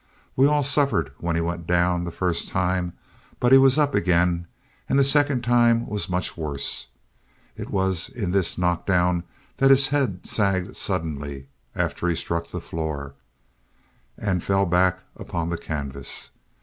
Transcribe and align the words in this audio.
We 0.35 0.47
all 0.47 0.63
suffered 0.63 1.11
when 1.19 1.35
he 1.35 1.43
went 1.43 1.67
down 1.67 2.05
the 2.05 2.11
first 2.11 2.49
time, 2.49 2.93
but 3.39 3.51
he 3.51 3.59
was 3.59 3.77
up 3.77 3.93
again, 3.93 4.47
and 4.89 4.97
the 4.97 5.03
second 5.03 5.43
time 5.43 5.85
was 5.85 6.09
much 6.09 6.35
worse. 6.35 6.87
It 7.55 7.69
was 7.69 8.09
in 8.09 8.31
this 8.31 8.57
knockdown 8.57 9.23
that 9.57 9.69
his 9.69 9.89
head 9.89 10.25
sagged 10.25 10.75
suddenly, 10.75 11.49
after 11.75 12.07
he 12.07 12.15
struck 12.15 12.47
the 12.47 12.59
floor, 12.61 13.13
and 14.17 14.41
fell 14.43 14.65
back 14.65 15.01
upon 15.15 15.51
the 15.51 15.57
canvas. 15.59 16.31